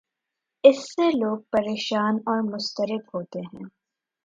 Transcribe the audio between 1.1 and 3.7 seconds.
لوگ پریشان اور مضطرب ہوتے ہیں۔